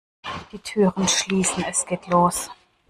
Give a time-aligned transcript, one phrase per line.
[0.51, 2.49] Die Türen schließen, es geht los!